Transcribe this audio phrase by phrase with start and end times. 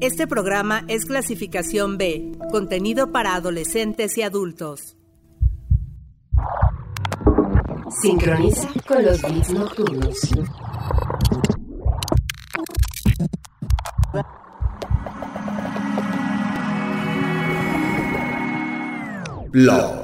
[0.00, 4.94] Este programa es clasificación B, contenido para adolescentes y adultos.
[8.02, 10.20] Sincroniza con los beats nocturnos.
[19.50, 19.95] Blog.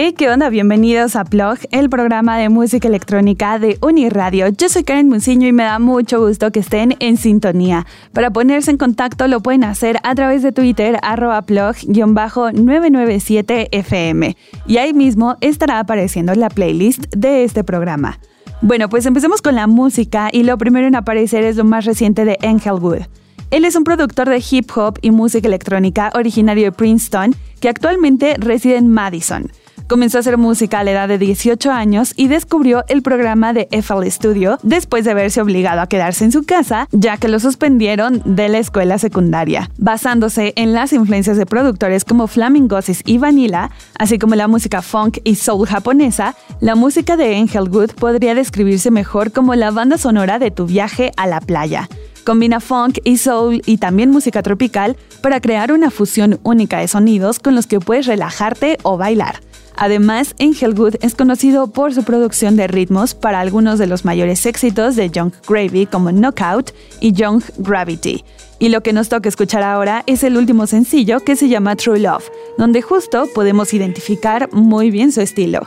[0.00, 0.48] Hey, ¿qué onda?
[0.48, 4.46] Bienvenidos a Plug, el programa de música electrónica de Uniradio.
[4.46, 7.84] Yo soy Karen Munciño y me da mucho gusto que estén en sintonía.
[8.12, 14.36] Para ponerse en contacto lo pueden hacer a través de Twitter, arroba plug-997fm.
[14.68, 18.20] Y ahí mismo estará apareciendo la playlist de este programa.
[18.62, 22.24] Bueno, pues empecemos con la música y lo primero en aparecer es lo más reciente
[22.24, 23.02] de Angel Wood.
[23.50, 28.36] Él es un productor de hip hop y música electrónica originario de Princeton que actualmente
[28.38, 29.50] reside en Madison.
[29.88, 33.68] Comenzó a hacer música a la edad de 18 años y descubrió el programa de
[33.70, 38.20] FL Studio después de verse obligado a quedarse en su casa, ya que lo suspendieron
[38.26, 39.70] de la escuela secundaria.
[39.78, 45.20] Basándose en las influencias de productores como Flamingosis y Vanilla, así como la música funk
[45.24, 50.38] y soul japonesa, la música de Angel Wood podría describirse mejor como la banda sonora
[50.38, 51.88] de tu viaje a la playa.
[52.28, 57.38] Combina funk y soul y también música tropical para crear una fusión única de sonidos
[57.38, 59.40] con los que puedes relajarte o bailar.
[59.76, 64.94] Además, Wood es conocido por su producción de ritmos para algunos de los mayores éxitos
[64.94, 68.22] de Young Gravy como Knockout y Young Gravity.
[68.58, 72.00] Y lo que nos toca escuchar ahora es el último sencillo que se llama True
[72.00, 72.28] Love,
[72.58, 75.66] donde justo podemos identificar muy bien su estilo.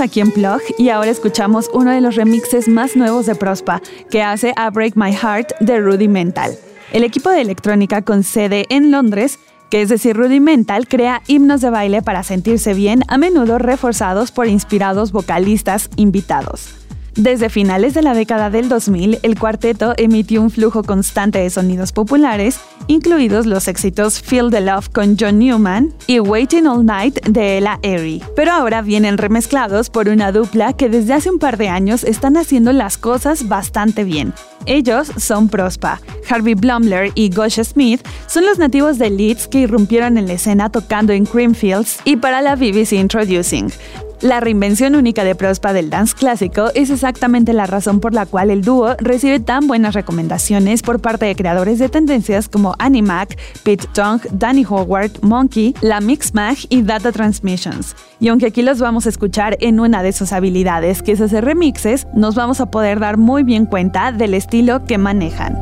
[0.00, 4.22] Aquí en Plug y ahora escuchamos uno de los remixes más nuevos de Prospa, que
[4.22, 6.56] hace A Break My Heart de Rudimental.
[6.92, 11.70] El equipo de electrónica con sede en Londres, que es decir Rudimental, crea himnos de
[11.70, 16.87] baile para sentirse bien, a menudo reforzados por inspirados vocalistas invitados.
[17.18, 21.90] Desde finales de la década del 2000, el cuarteto emitió un flujo constante de sonidos
[21.90, 27.58] populares, incluidos los éxitos Feel the Love con John Newman y Waiting All Night de
[27.58, 28.22] Ella Airy.
[28.36, 32.36] Pero ahora vienen remezclados por una dupla que desde hace un par de años están
[32.36, 34.32] haciendo las cosas bastante bien.
[34.66, 36.00] Ellos son Prospa.
[36.30, 40.70] Harvey Blumler y Gosh Smith son los nativos de Leeds que irrumpieron en la escena
[40.70, 43.72] tocando en Creamfields y para la BBC Introducing.
[44.20, 48.50] La reinvención única de Prospa del dance clásico es exactamente la razón por la cual
[48.50, 53.86] el dúo recibe tan buenas recomendaciones por parte de creadores de tendencias como Animac, Pete
[53.94, 57.94] Tong, Danny Howard, Monkey, La Mixmag y Data Transmissions.
[58.18, 61.44] Y aunque aquí los vamos a escuchar en una de sus habilidades, que es hacer
[61.44, 65.56] remixes, nos vamos a poder dar muy bien cuenta del estilo que manejan.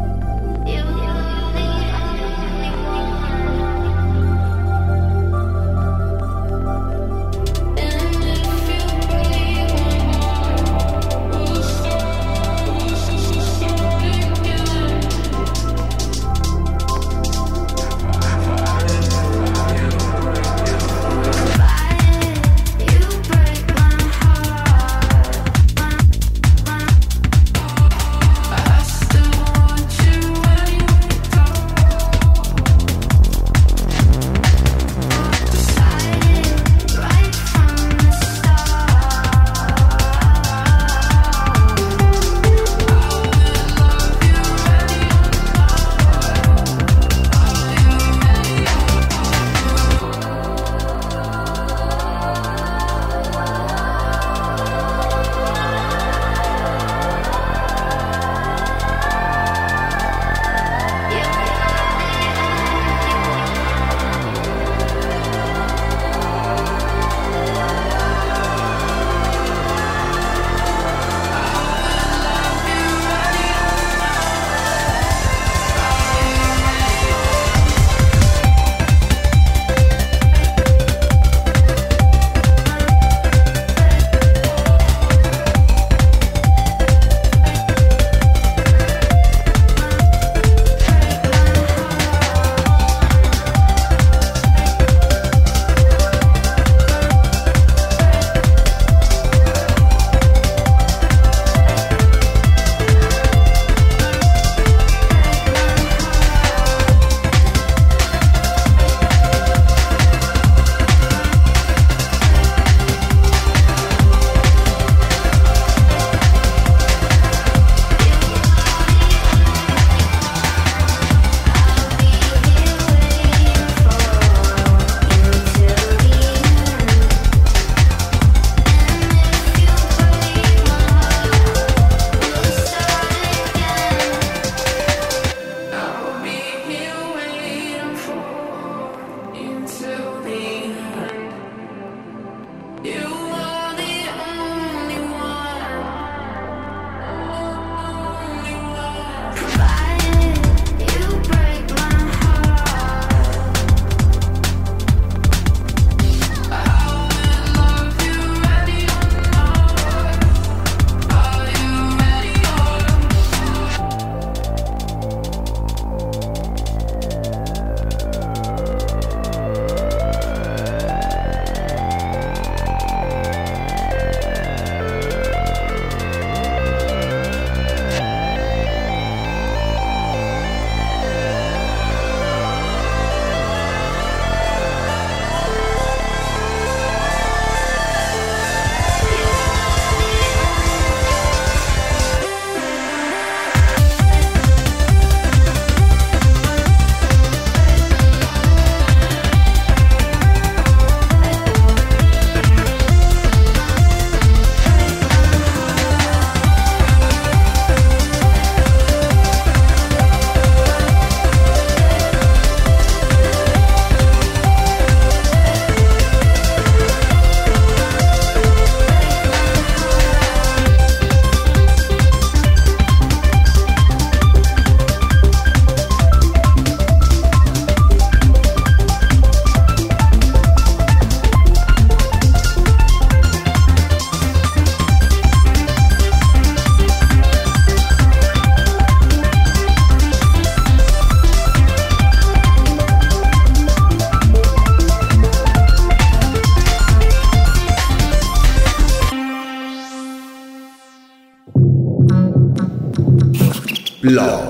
[254.16, 254.45] Law.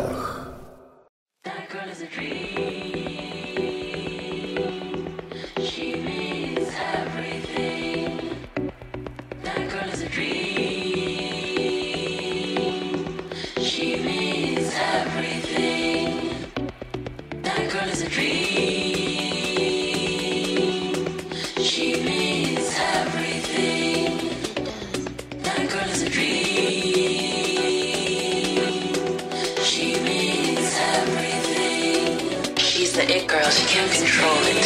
[32.97, 33.51] the it girl.
[33.51, 34.65] She can't control it.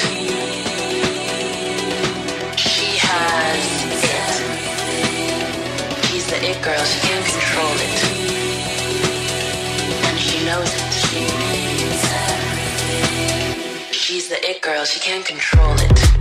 [2.56, 4.40] She has it.
[6.06, 6.84] He's the it girl.
[6.84, 8.04] She can't control it.
[10.06, 10.92] And she knows it.
[13.92, 14.84] She's the it girl.
[14.84, 16.20] She can't control it.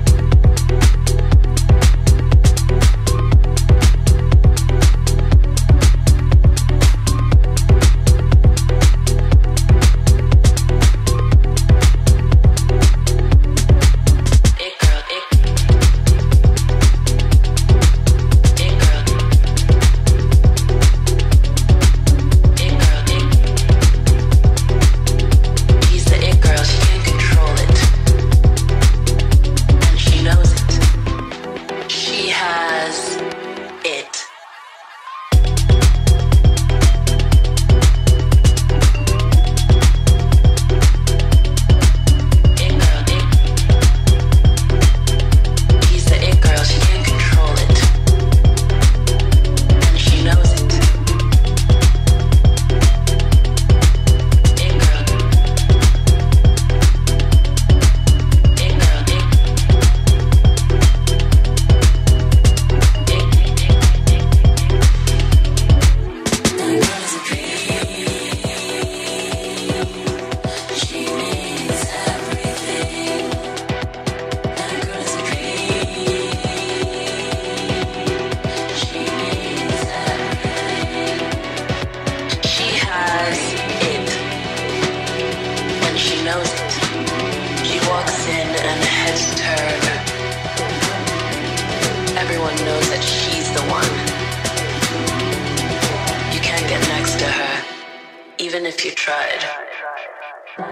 [98.80, 99.44] if you tried.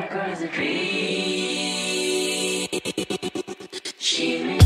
[0.10, 1.88] Girl is a dream.
[4.00, 4.57] She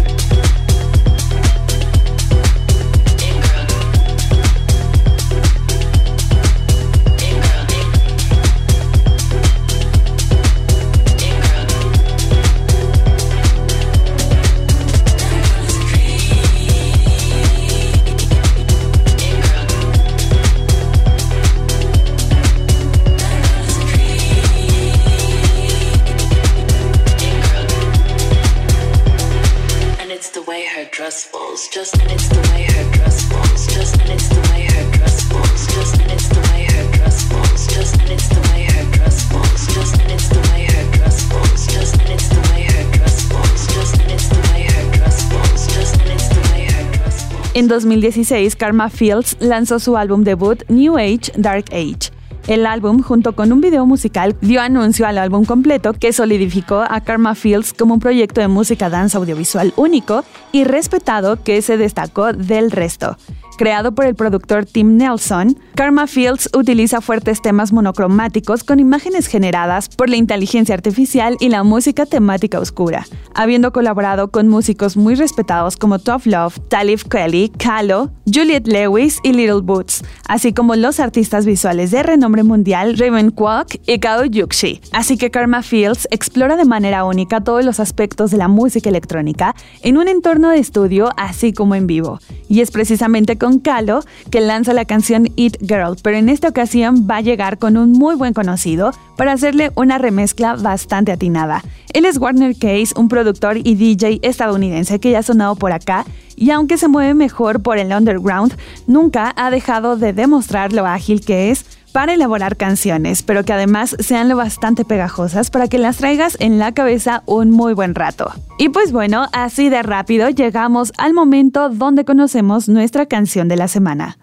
[47.72, 52.12] 2016, Karma Fields lanzó su álbum debut New Age, Dark Age.
[52.48, 57.00] El álbum, junto con un video musical, dio anuncio al álbum completo que solidificó a
[57.02, 62.34] Karma Fields como un proyecto de música dance audiovisual único y respetado que se destacó
[62.34, 63.16] del resto
[63.62, 69.88] creado por el productor Tim Nelson, Karma Fields utiliza fuertes temas monocromáticos con imágenes generadas
[69.88, 75.78] por la inteligencia artificial y la música temática oscura, habiendo colaborado con músicos muy respetados
[75.78, 81.46] como Tough Love, Talib Kelly, Kalo, Juliet Lewis y Little Boots, así como los artistas
[81.46, 84.82] visuales de renombre mundial Raven Kwok y Kao Yukshi.
[84.92, 89.54] Así que Karma Fields explora de manera única todos los aspectos de la música electrónica
[89.84, 92.20] en un entorno de estudio así como en vivo.
[92.50, 97.08] Y es precisamente con Calo, que lanza la canción Eat Girl, pero en esta ocasión
[97.10, 101.64] va a llegar con un muy buen conocido para hacerle una remezcla bastante atinada.
[101.94, 106.06] Él es Warner Case, un productor y DJ estadounidense que ya ha sonado por acá
[106.36, 108.56] y aunque se mueve mejor por el underground,
[108.88, 113.96] nunca ha dejado de demostrar lo ágil que es para elaborar canciones, pero que además
[114.00, 118.32] sean lo bastante pegajosas para que las traigas en la cabeza un muy buen rato.
[118.58, 123.68] Y pues bueno, así de rápido llegamos al momento donde conocemos nuestra canción de la
[123.68, 124.18] semana.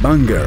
[0.00, 0.46] Banger.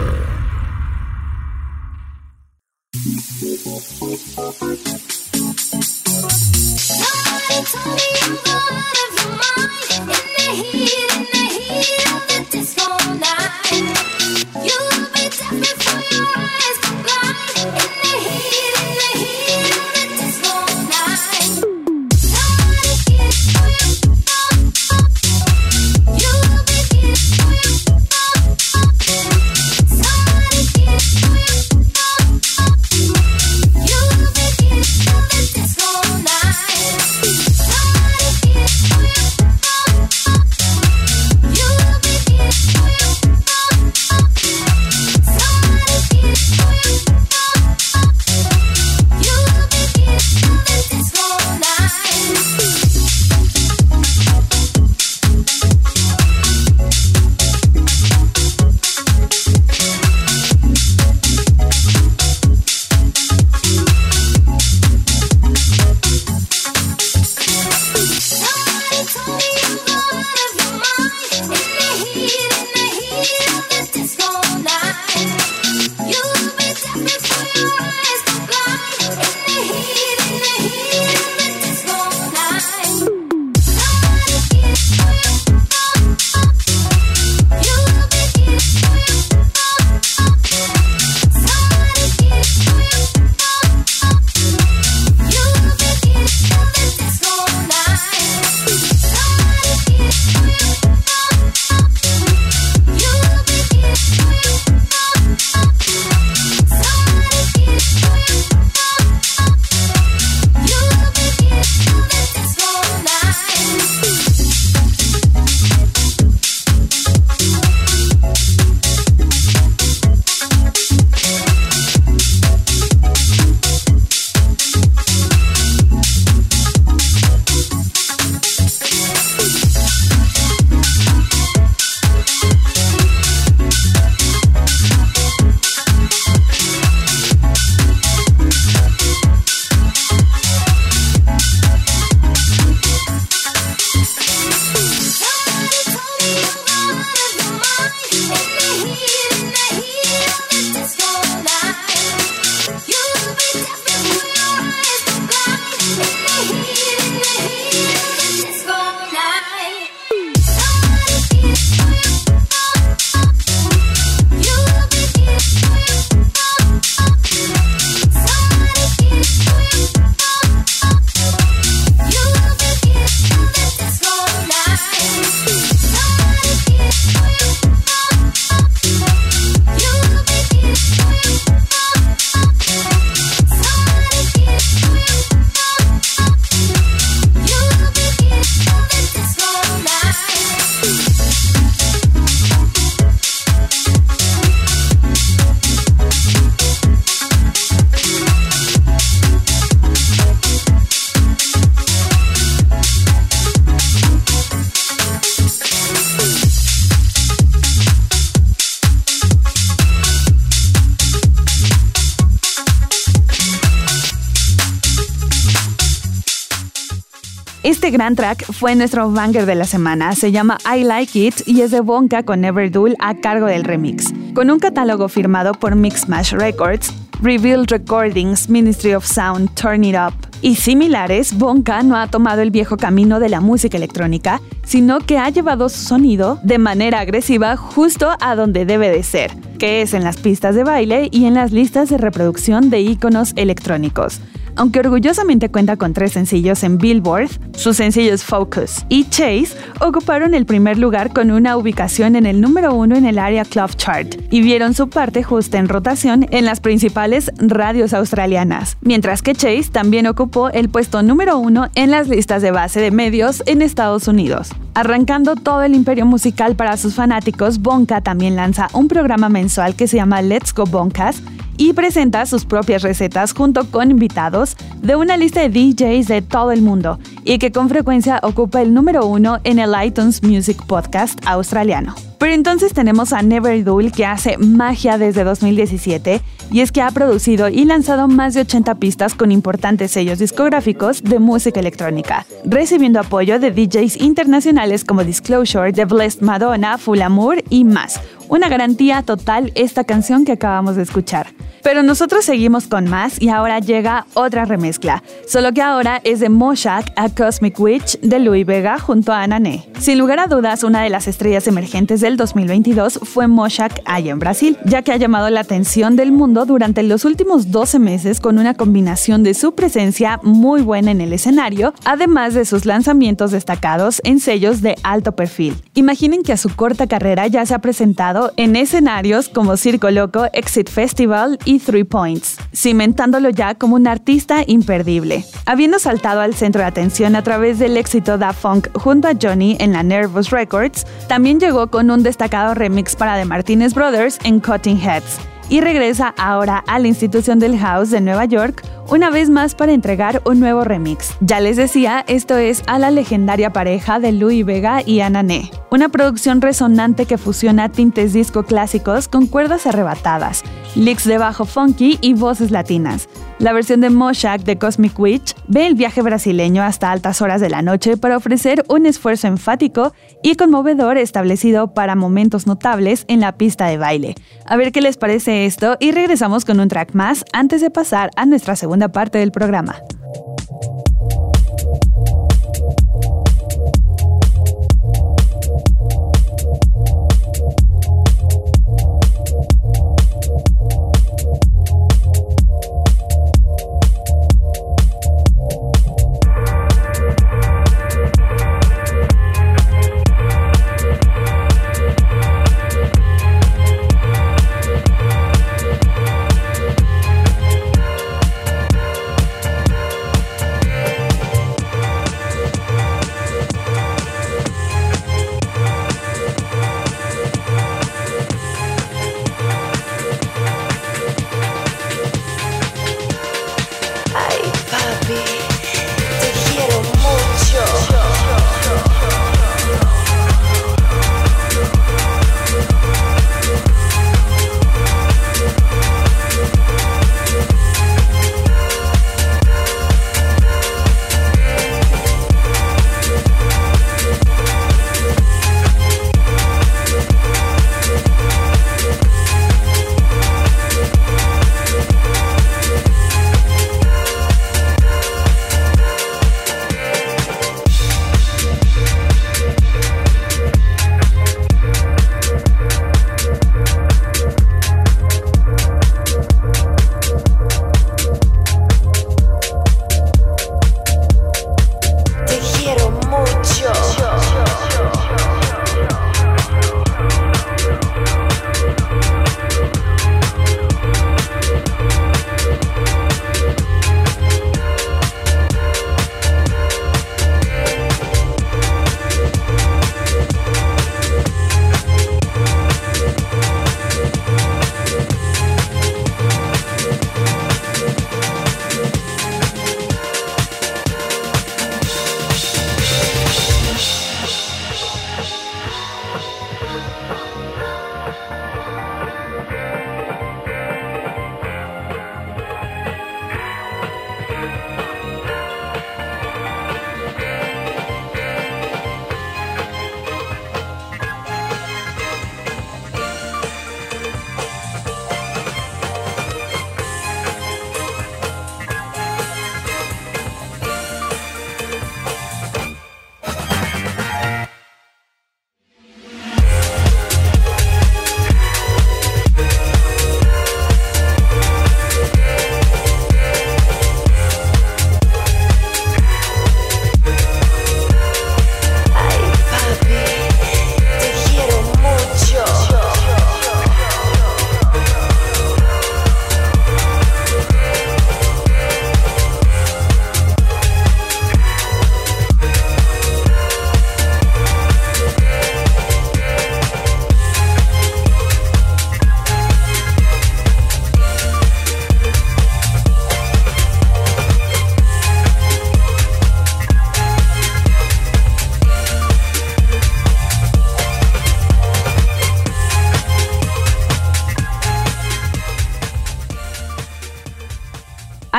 [217.63, 221.62] Este gran track fue nuestro banger de la semana, se llama I Like It y
[221.62, 224.12] es de Bonka con Everdull a cargo del remix.
[224.34, 230.15] Con un catálogo firmado por Mixmash Records, Revealed Recordings, Ministry of Sound, Turn It Up
[230.41, 235.19] y similares, Bonka no ha tomado el viejo camino de la música electrónica, sino que
[235.19, 239.93] ha llevado su sonido de manera agresiva justo a donde debe de ser, que es
[239.93, 244.19] en las pistas de baile y en las listas de reproducción de iconos electrónicos.
[244.55, 250.45] Aunque orgullosamente cuenta con tres sencillos en Billboard, sus sencillos Focus y Chase ocuparon el
[250.45, 254.41] primer lugar con una ubicación en el número uno en el área Club Chart y
[254.41, 260.07] vieron su parte justa en rotación en las principales radios australianas, mientras que Chase también
[260.07, 264.51] ocupó el puesto número uno en las listas de base de medios en Estados Unidos.
[264.73, 269.88] Arrancando todo el imperio musical para sus fanáticos, Bonka también lanza un programa mensual que
[269.88, 271.21] se llama Let's Go Bonkas
[271.57, 276.51] y presenta sus propias recetas junto con invitados de una lista de DJs de todo
[276.51, 281.19] el mundo y que con frecuencia ocupa el número uno en el iTunes Music Podcast
[281.25, 281.93] australiano.
[282.21, 286.91] Pero entonces tenemos a Never Dull que hace magia desde 2017 y es que ha
[286.91, 292.99] producido y lanzado más de 80 pistas con importantes sellos discográficos de música electrónica, recibiendo
[292.99, 297.99] apoyo de DJs internacionales como Disclosure, The Blessed Madonna, Full Amour y más.
[298.32, 301.34] Una garantía total esta canción que acabamos de escuchar.
[301.63, 306.30] Pero nosotros seguimos con más y ahora llega otra remezcla, solo que ahora es de
[306.30, 309.67] Moshak a Cosmic Witch de Louis Vega junto a Anané.
[309.80, 314.20] Sin lugar a dudas, una de las estrellas emergentes del 2022 fue Moshak allá en
[314.20, 318.39] Brasil, ya que ha llamado la atención del mundo durante los últimos 12 meses con
[318.39, 324.02] una combinación de su presencia muy buena en el escenario, además de sus lanzamientos destacados
[324.04, 325.56] en sellos de alto perfil.
[325.76, 330.25] Imaginen que a su corta carrera ya se ha presentado en escenarios como Circo Loco,
[330.34, 335.25] Exit Festival y Three Points, cimentándolo ya como un artista imperdible.
[335.45, 339.57] Habiendo saltado al centro de atención a través del éxito Da Funk junto a Johnny
[339.60, 344.39] en la Nervous Records, también llegó con un destacado remix para The Martinez Brothers en
[344.39, 345.19] Cutting Heads
[345.51, 349.71] y regresa ahora a la institución del house de Nueva York una vez más para
[349.71, 351.15] entregar un nuevo remix.
[351.21, 355.88] Ya les decía, esto es a la legendaria pareja de Louis Vega y Anané, una
[355.88, 360.43] producción resonante que fusiona tintes disco clásicos con cuerdas arrebatadas,
[360.75, 363.08] licks de bajo funky y voces latinas.
[363.39, 367.49] La versión de Moshak de Cosmic Witch ve el viaje brasileño hasta altas horas de
[367.49, 373.32] la noche para ofrecer un esfuerzo enfático y conmovedor establecido para momentos notables en la
[373.38, 374.15] pista de baile.
[374.45, 378.12] A ver qué les parece esto y regresamos con un track más antes de pasar
[378.15, 379.76] a nuestra segunda parte del programa.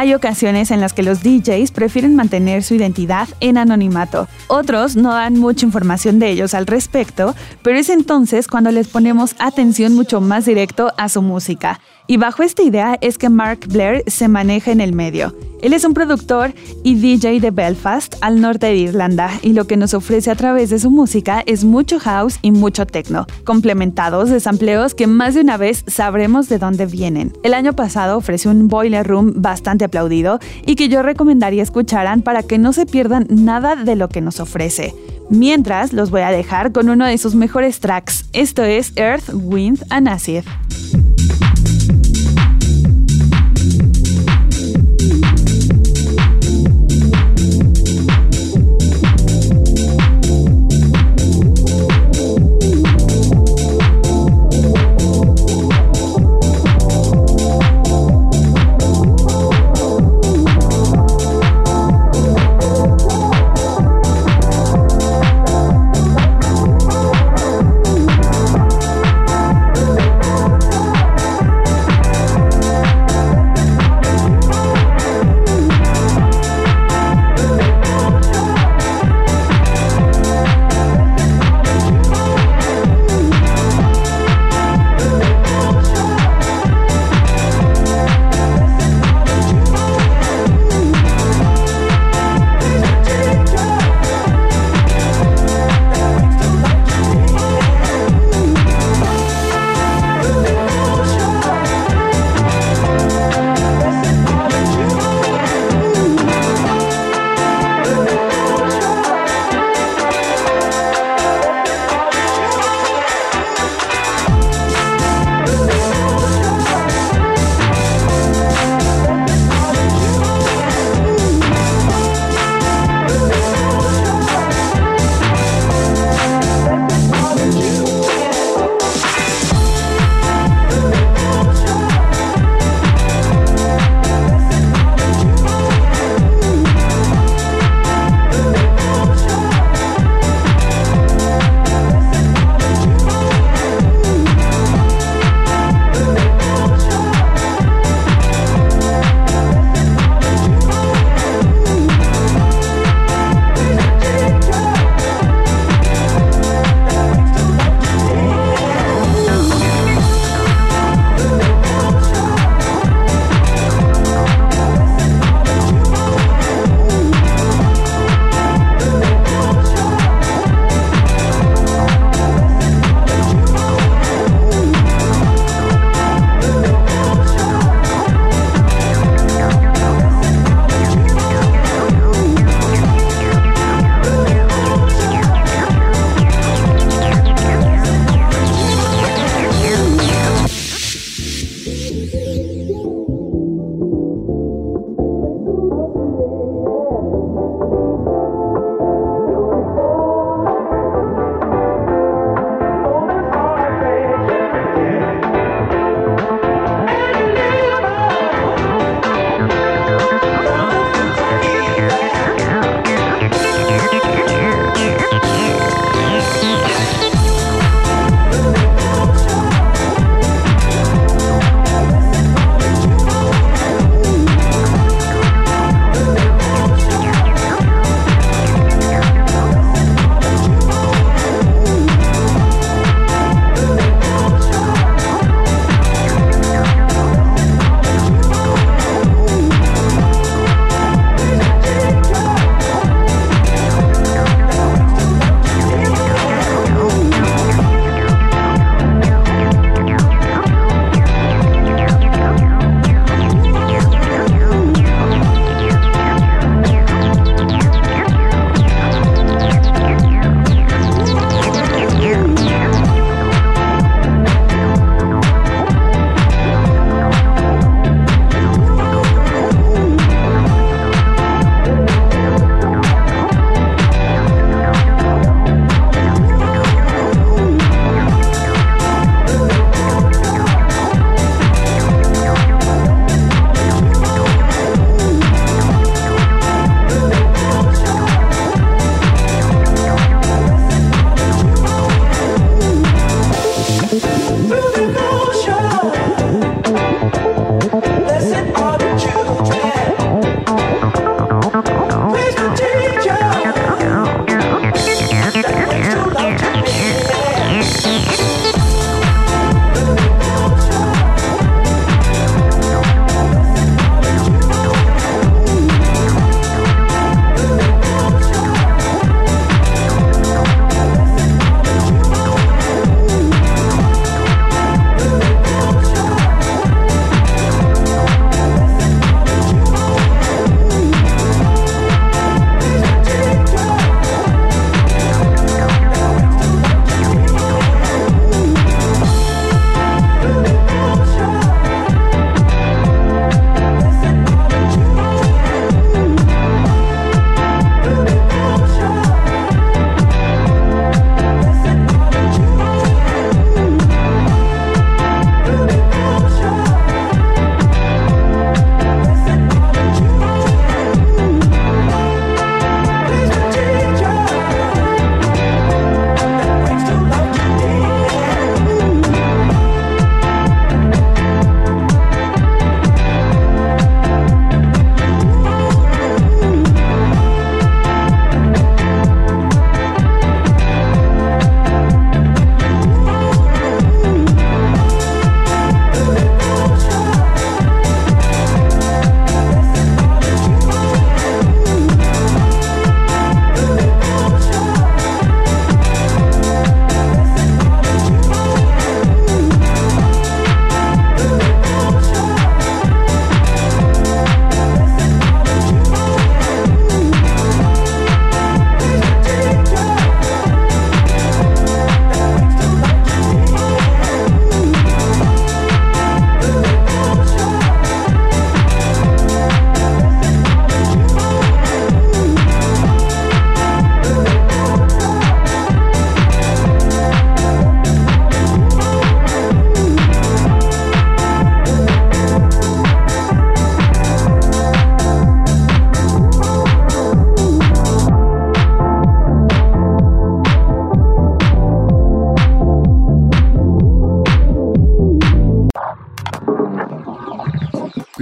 [0.02, 4.26] Hay ocasiones en las que los DJs prefieren mantener su identidad en anonimato.
[4.48, 9.36] Otros no dan mucha información de ellos al respecto, pero es entonces cuando les ponemos
[9.38, 11.78] atención mucho más directo a su música.
[12.06, 15.34] Y bajo esta idea es que Mark Blair se maneja en el medio.
[15.62, 19.76] Él es un productor y DJ de Belfast, al norte de Irlanda, y lo que
[19.76, 24.40] nos ofrece a través de su música es mucho house y mucho techno, complementados de
[24.40, 27.32] sampleos que más de una vez sabremos de dónde vienen.
[27.44, 32.42] El año pasado ofreció un boiler room bastante aplaudido y que yo recomendaría escucharan para
[32.42, 34.92] que no se pierdan nada de lo que nos ofrece.
[35.30, 38.24] Mientras, los voy a dejar con uno de sus mejores tracks.
[38.32, 40.42] Esto es Earth, Wind and Acid.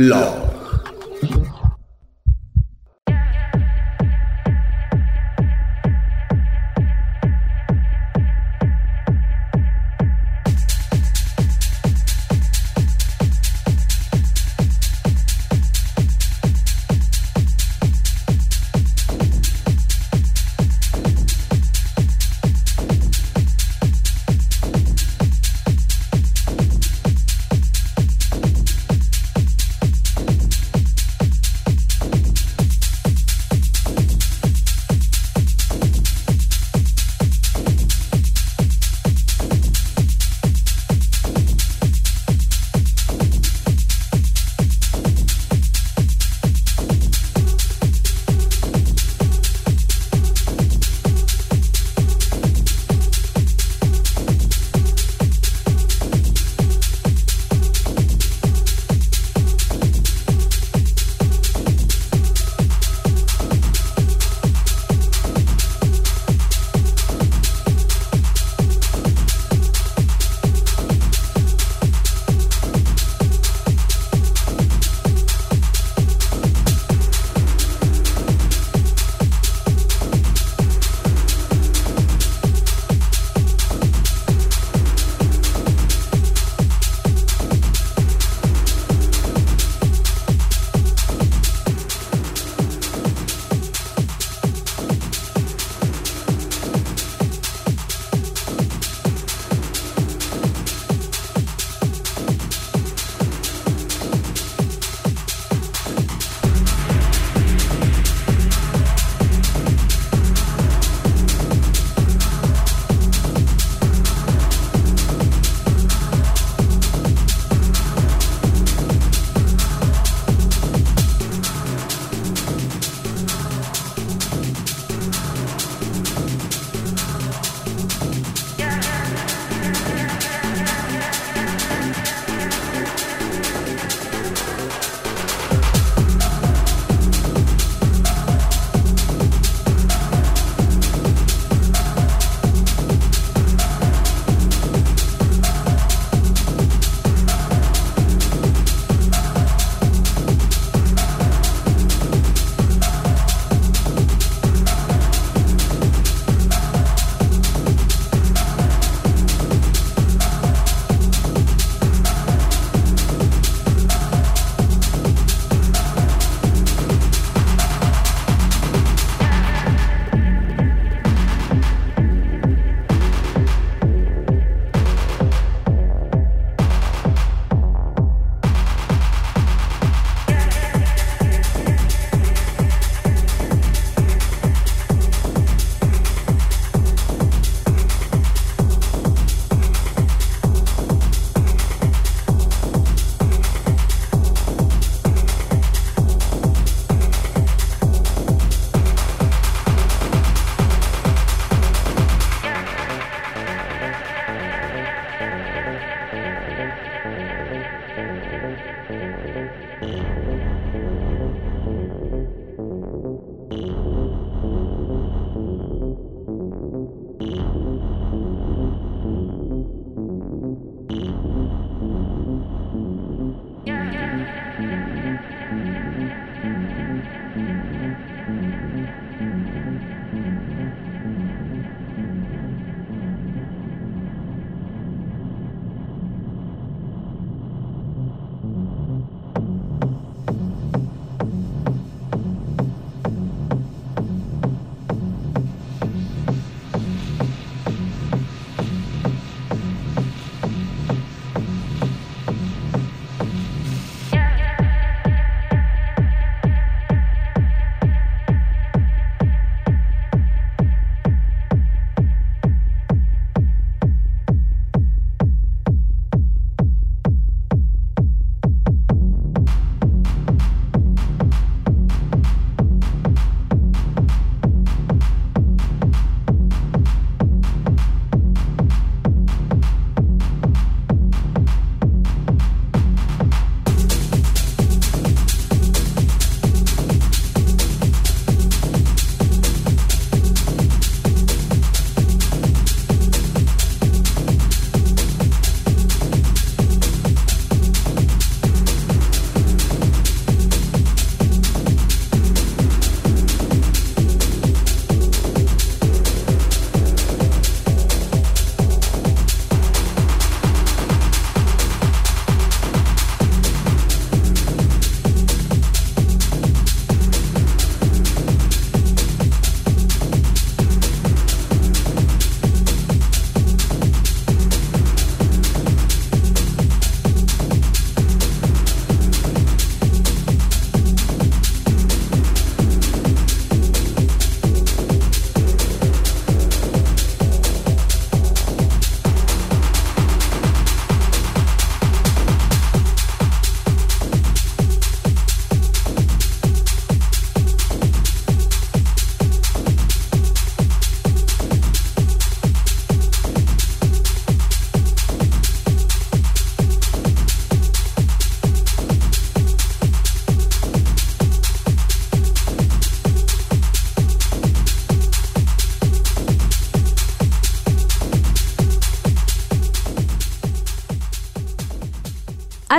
[0.00, 0.49] Blog.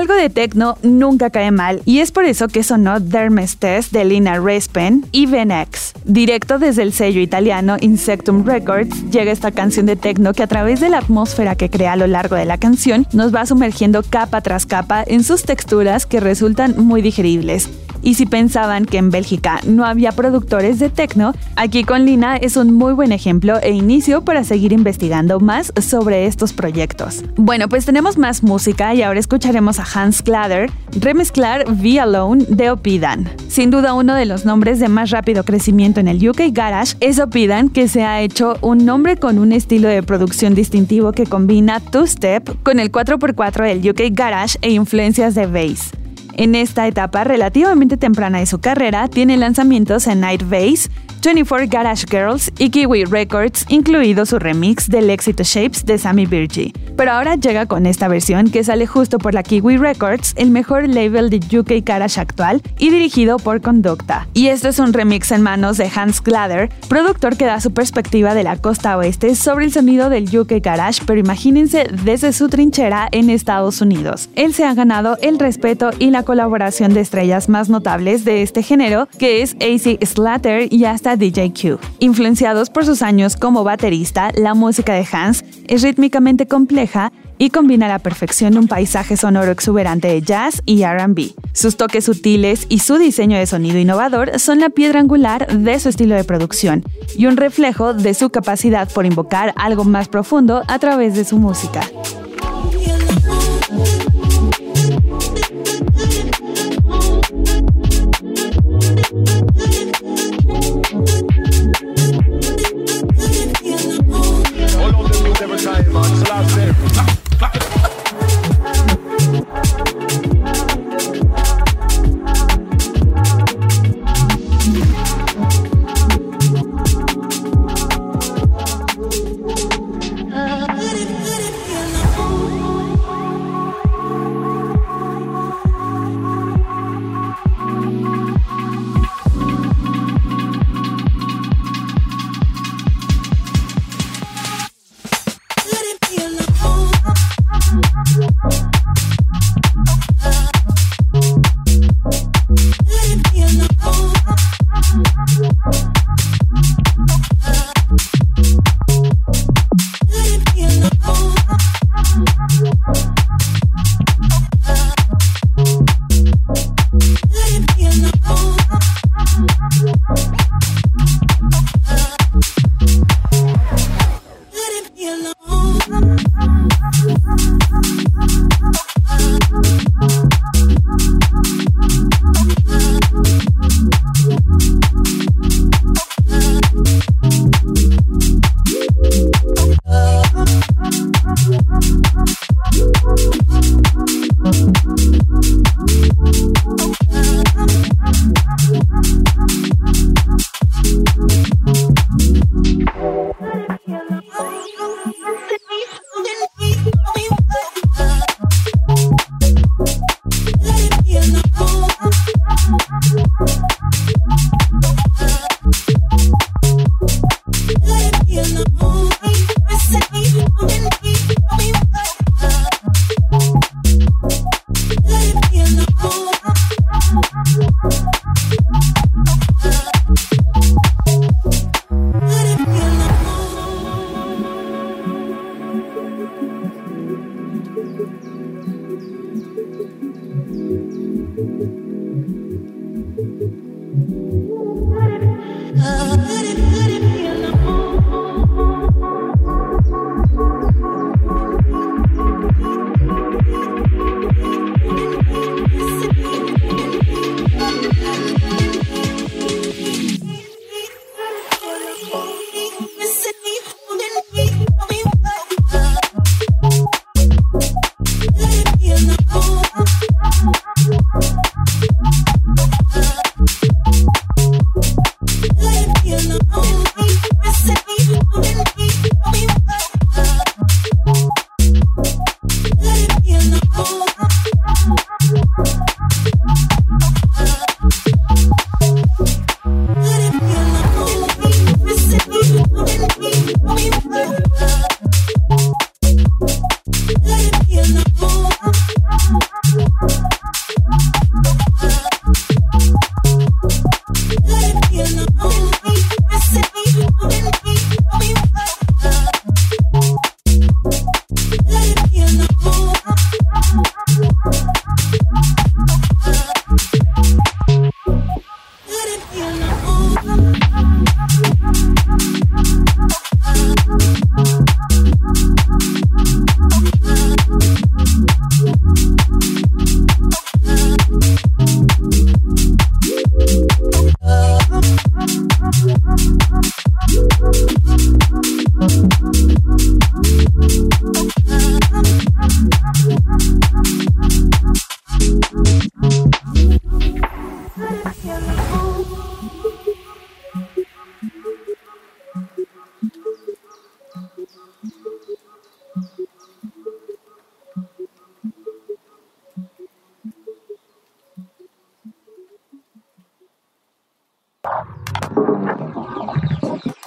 [0.02, 4.04] Algo de techno nunca cae mal y es por eso que sonó Dermes Test de
[4.04, 5.94] Lina Respen y Venex.
[6.06, 10.80] Directo desde el sello italiano Insectum Records llega esta canción de techno que a través
[10.80, 14.42] de la atmósfera que crea a lo largo de la canción nos va sumergiendo capa
[14.42, 17.70] tras capa en sus texturas que resultan muy digeribles.
[18.02, 22.58] Y si pensaban que en Bélgica no había productores de techno, aquí con Lina es
[22.58, 27.24] un muy buen ejemplo e inicio para seguir investigando más sobre estos proyectos.
[27.36, 32.72] Bueno, pues tenemos más música y ahora escucharemos a Hans Klader remezclar Be Alone de
[32.72, 33.30] Opidan.
[33.48, 37.20] Sin duda uno de los nombres de más rápido crecimiento en el UK Garage es
[37.20, 41.80] Opidan, que se ha hecho un nombre con un estilo de producción distintivo que combina
[41.80, 46.01] two-step con el 4x4 del UK Garage e influencias de bass.
[46.34, 50.90] En esta etapa relativamente temprana de su carrera, tiene lanzamientos en Night Base,
[51.24, 56.74] 24 Garage Girls y Kiwi Records, incluido su remix del éxito Shapes de Sammy Virgie.
[56.96, 60.88] Pero ahora llega con esta versión que sale justo por la Kiwi Records, el mejor
[60.88, 64.28] label de UK Garage actual y dirigido por Conducta.
[64.34, 68.34] Y esto es un remix en manos de Hans Glader, productor que da su perspectiva
[68.34, 73.08] de la costa oeste sobre el sonido del UK Garage, pero imagínense desde su trinchera
[73.12, 74.30] en Estados Unidos.
[74.36, 78.64] Él se ha ganado el respeto y la colaboración de estrellas más notables de este
[78.64, 81.80] género, que es AC Slater y hasta DJ Q.
[82.00, 87.86] Influenciados por sus años como baterista, la música de Hans es rítmicamente compleja y combina
[87.86, 91.34] a la perfección un paisaje sonoro exuberante de jazz y RB.
[91.54, 95.88] Sus toques sutiles y su diseño de sonido innovador son la piedra angular de su
[95.88, 96.84] estilo de producción
[97.18, 101.38] y un reflejo de su capacidad por invocar algo más profundo a través de su
[101.38, 101.82] música.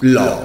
[0.05, 0.44] Blog.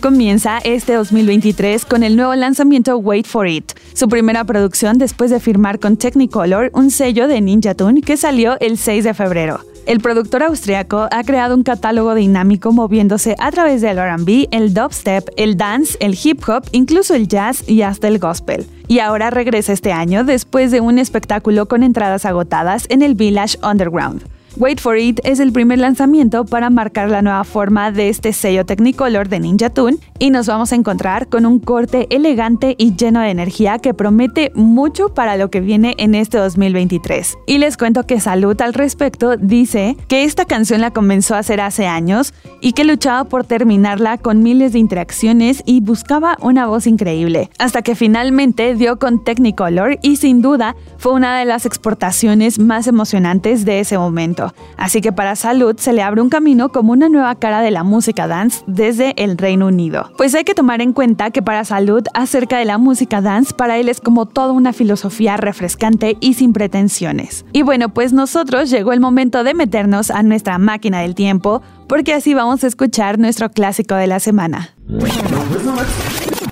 [0.00, 5.40] Comienza este 2023 con el nuevo lanzamiento Wait for It, su primera producción después de
[5.40, 9.60] firmar con Technicolor un sello de Ninja Tune que salió el 6 de febrero.
[9.86, 15.28] El productor austriaco ha creado un catálogo dinámico moviéndose a través del RB, el dubstep,
[15.36, 18.66] el dance, el hip hop, incluso el jazz y hasta el gospel.
[18.86, 23.58] Y ahora regresa este año después de un espectáculo con entradas agotadas en el Village
[23.62, 24.22] Underground.
[24.56, 28.66] Wait for It es el primer lanzamiento para marcar la nueva forma de este sello
[28.66, 33.20] Technicolor de Ninja Tune y nos vamos a encontrar con un corte elegante y lleno
[33.20, 37.38] de energía que promete mucho para lo que viene en este 2023.
[37.46, 41.60] Y les cuento que Salud al respecto dice que esta canción la comenzó a hacer
[41.60, 46.86] hace años y que luchaba por terminarla con miles de interacciones y buscaba una voz
[46.86, 52.58] increíble, hasta que finalmente dio con Technicolor y sin duda fue una de las exportaciones
[52.58, 54.41] más emocionantes de ese momento.
[54.42, 54.54] Éxito.
[54.76, 57.84] Así que para Salud se le abre un camino como una nueva cara de la
[57.84, 60.10] música dance desde el Reino Unido.
[60.16, 63.78] Pues hay que tomar en cuenta que para Salud acerca de la música dance para
[63.78, 67.44] él es como toda una filosofía refrescante y sin pretensiones.
[67.52, 72.14] Y bueno, pues nosotros llegó el momento de meternos a nuestra máquina del tiempo porque
[72.14, 74.74] así vamos a escuchar nuestro clásico de la semana.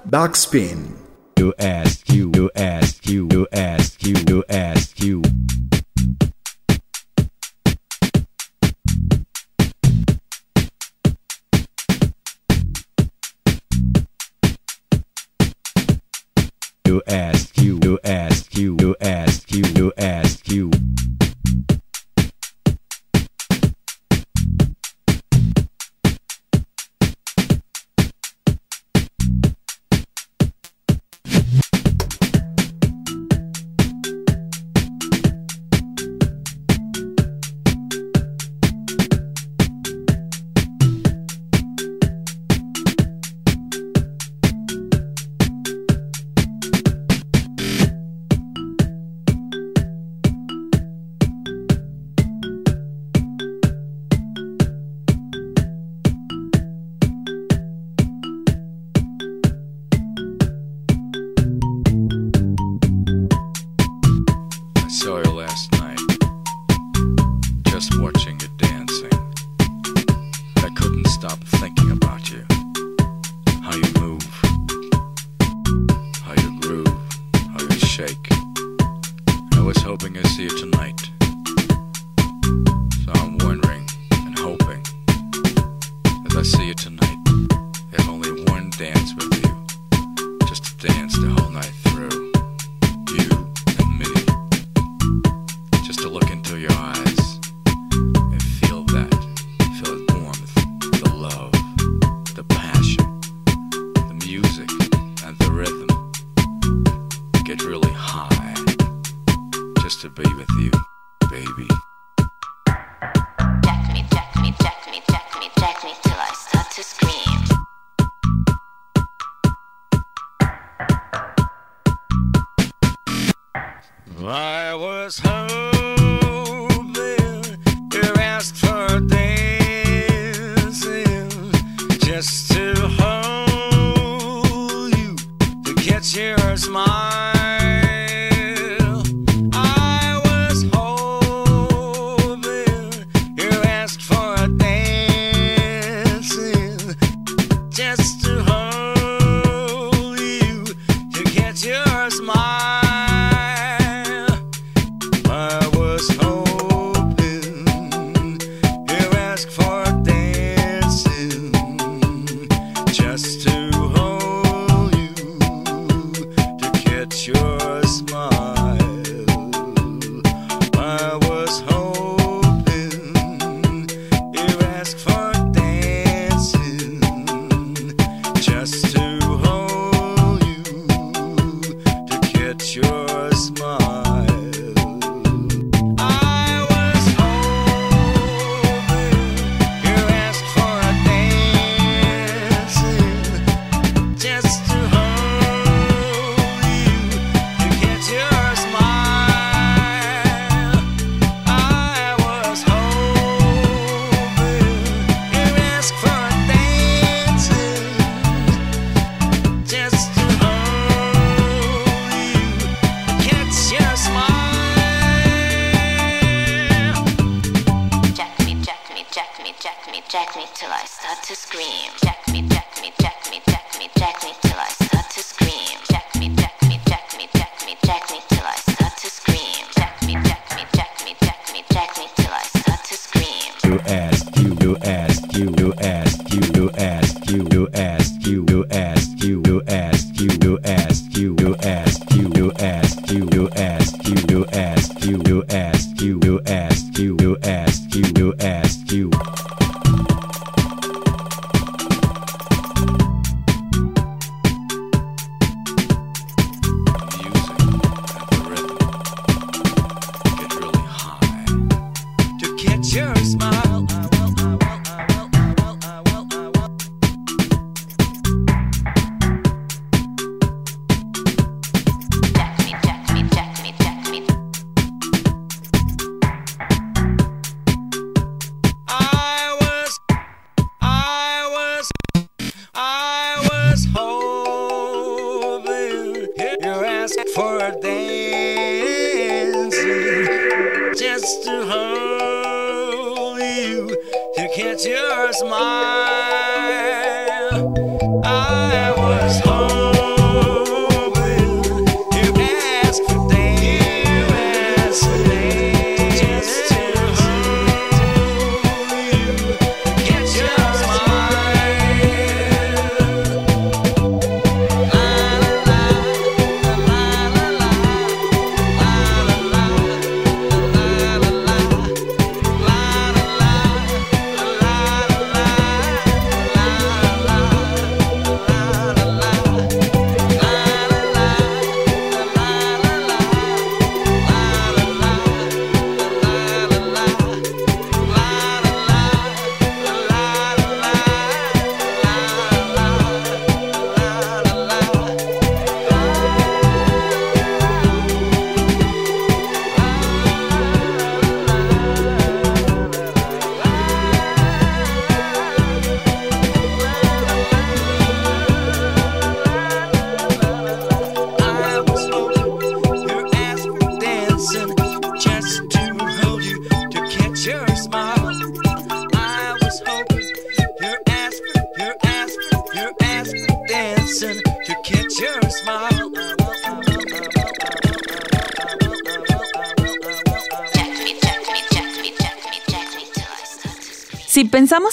[0.05, 1.01] Backspin.
[16.91, 20.73] you ask you you ask you you ask you you ask you.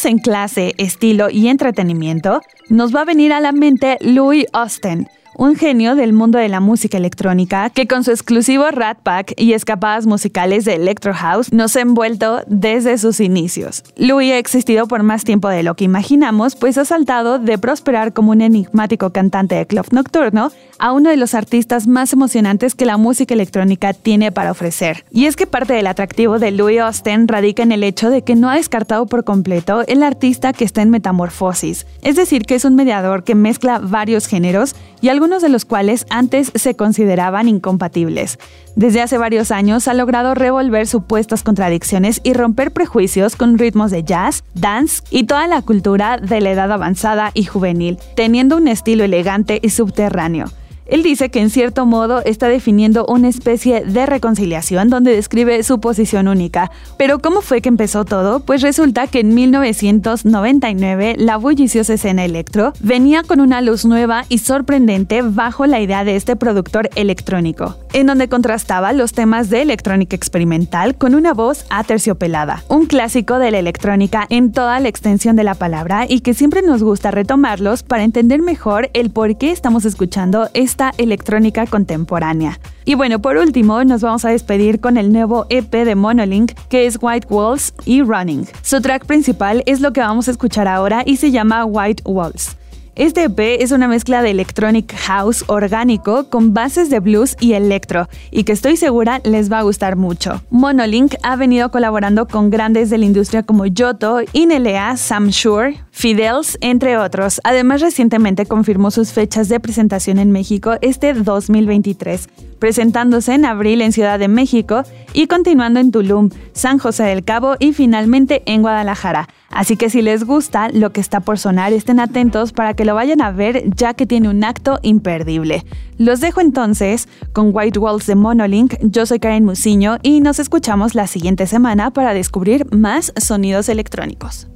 [0.07, 5.06] En clase, estilo y entretenimiento, nos va a venir a la mente Louis Austin,
[5.37, 9.53] un genio del mundo de la música electrónica que con su exclusivo Rat Pack y
[9.53, 13.83] escapadas musicales de Electro House nos ha envuelto desde sus inicios.
[13.95, 18.13] Louis ha existido por más tiempo de lo que imaginamos, pues ha saltado de prosperar
[18.13, 22.85] como un enigmático cantante de club nocturno a uno de los artistas más emocionantes que
[22.85, 25.05] la música electrónica tiene para ofrecer.
[25.11, 28.35] Y es que parte del atractivo de Louis Austin radica en el hecho de que
[28.35, 32.65] no ha descartado por completo el artista que está en metamorfosis, es decir, que es
[32.65, 38.39] un mediador que mezcla varios géneros y algunos de los cuales antes se consideraban incompatibles.
[38.75, 44.03] Desde hace varios años ha logrado revolver supuestas contradicciones y romper prejuicios con ritmos de
[44.03, 49.03] jazz, dance y toda la cultura de la edad avanzada y juvenil, teniendo un estilo
[49.03, 50.47] elegante y subterráneo.
[50.87, 55.79] Él dice que en cierto modo está definiendo una especie de reconciliación donde describe su
[55.79, 56.71] posición única.
[56.97, 58.39] Pero ¿cómo fue que empezó todo?
[58.39, 64.37] Pues resulta que en 1999 la bulliciosa escena electro venía con una luz nueva y
[64.37, 70.15] sorprendente bajo la idea de este productor electrónico, en donde contrastaba los temas de electrónica
[70.15, 75.43] experimental con una voz aterciopelada, un clásico de la electrónica en toda la extensión de
[75.43, 79.85] la palabra y que siempre nos gusta retomarlos para entender mejor el por qué estamos
[79.85, 80.49] escuchando
[80.97, 82.59] electrónica contemporánea.
[82.85, 86.85] Y bueno, por último, nos vamos a despedir con el nuevo EP de Monolink, que
[86.85, 88.47] es White Walls y Running.
[88.61, 92.55] Su track principal es lo que vamos a escuchar ahora y se llama White Walls.
[92.97, 98.09] Este EP es una mezcla de electronic house orgánico con bases de blues y electro,
[98.31, 100.41] y que estoy segura les va a gustar mucho.
[100.49, 106.57] Monolink ha venido colaborando con grandes de la industria como Yoto, Inelea, Sam Shure, Fidels,
[106.59, 107.39] entre otros.
[107.43, 113.91] Además, recientemente confirmó sus fechas de presentación en México este 2023, presentándose en abril en
[113.91, 114.81] Ciudad de México
[115.13, 119.27] y continuando en Tulum, San José del Cabo y finalmente en Guadalajara.
[119.49, 122.95] Así que si les gusta lo que está por sonar, estén atentos para que lo
[122.95, 125.65] vayan a ver ya que tiene un acto imperdible.
[125.97, 130.95] Los dejo entonces con White Walls de Monolink, yo soy Karen Musiño y nos escuchamos
[130.95, 134.47] la siguiente semana para descubrir más sonidos electrónicos.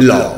[0.00, 0.29] Love.